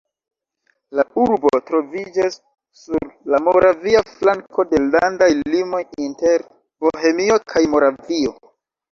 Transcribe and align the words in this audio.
La 0.99 1.03
urbo 1.23 1.49
troviĝas 1.65 2.37
sur 2.83 3.11
la 3.33 3.39
moravia 3.47 4.01
flanko 4.13 4.65
de 4.71 4.79
landaj 4.85 5.27
limoj 5.57 5.81
inter 6.07 6.47
Bohemio 6.87 7.37
kaj 7.53 7.63
Moravio. 7.75 8.35